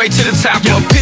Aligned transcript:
way 0.00 0.08
to 0.08 0.24
the 0.24 0.32
top. 0.32 0.64
Yeah. 0.64 0.99